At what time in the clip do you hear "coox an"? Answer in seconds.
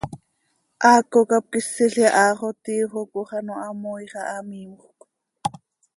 3.11-3.47